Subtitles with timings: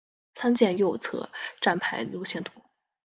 [0.33, 1.29] 参见右侧
[1.59, 2.51] 站牌路线图。